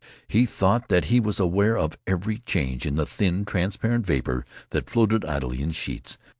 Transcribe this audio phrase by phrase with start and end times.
[0.27, 4.89] He thought that he was aware of every change in the thin, transparent vapor that
[4.89, 6.17] floated idly in sheets.